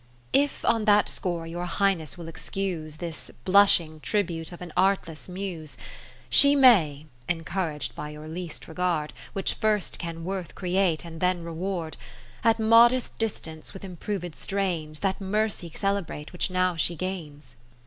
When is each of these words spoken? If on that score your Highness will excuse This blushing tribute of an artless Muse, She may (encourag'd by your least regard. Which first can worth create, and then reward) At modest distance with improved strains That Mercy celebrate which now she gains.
If 0.33 0.65
on 0.65 0.85
that 0.85 1.09
score 1.09 1.45
your 1.45 1.67
Highness 1.67 2.17
will 2.17 2.27
excuse 2.27 2.95
This 2.95 3.29
blushing 3.45 3.99
tribute 3.99 4.51
of 4.51 4.59
an 4.59 4.73
artless 4.75 5.29
Muse, 5.29 5.77
She 6.27 6.55
may 6.55 7.05
(encourag'd 7.29 7.93
by 7.93 8.09
your 8.09 8.27
least 8.27 8.67
regard. 8.67 9.13
Which 9.33 9.53
first 9.53 9.99
can 9.99 10.23
worth 10.25 10.55
create, 10.55 11.05
and 11.05 11.21
then 11.21 11.43
reward) 11.43 11.97
At 12.43 12.59
modest 12.59 13.15
distance 13.19 13.73
with 13.75 13.83
improved 13.83 14.35
strains 14.35 15.01
That 15.01 15.21
Mercy 15.21 15.69
celebrate 15.75 16.33
which 16.33 16.49
now 16.49 16.75
she 16.77 16.95
gains. 16.95 17.55